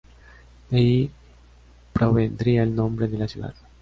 De 0.71 0.77
ahí 0.79 1.11
provendría 1.93 2.63
el 2.63 2.73
nombre 2.75 3.07
de 3.07 3.19
la 3.19 3.27
ciudad. 3.27 3.53